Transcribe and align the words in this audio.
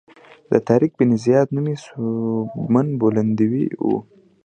طارق 0.67 0.91
بن 0.99 1.09
زیاد 1.23 1.47
نومي 1.55 1.75
سوبمن 1.85 2.87
بولندوی 2.99 3.65
و. 3.87 3.91